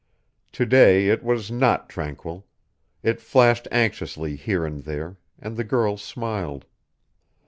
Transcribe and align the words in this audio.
To 0.53 0.65
day 0.65 1.09
it 1.09 1.21
was 1.23 1.51
not 1.51 1.87
tranquil; 1.87 2.47
it 3.03 3.21
flashed 3.21 3.67
anxiously 3.71 4.35
here 4.35 4.65
and 4.65 4.83
there, 4.83 5.17
and 5.37 5.55
the 5.55 5.63
girl 5.63 5.95
smiled. 5.95 6.65